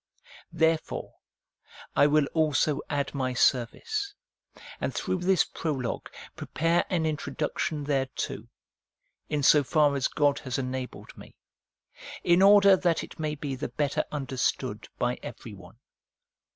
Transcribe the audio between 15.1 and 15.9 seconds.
everyone.